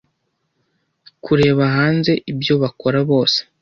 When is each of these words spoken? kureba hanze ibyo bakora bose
kureba 1.23 1.63
hanze 1.75 2.11
ibyo 2.31 2.53
bakora 2.63 2.99
bose 3.09 3.39